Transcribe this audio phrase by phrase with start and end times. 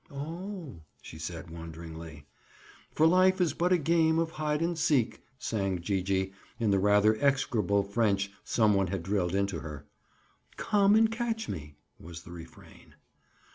[0.09, 2.25] "Oh!" she said wonderingly.
[2.91, 6.79] "For life is but a game of hide and seek," sang Gee gee, in the
[6.79, 9.85] rather execrable French some one had drilled into her.
[10.57, 12.95] "Come and catch me," was the refrain.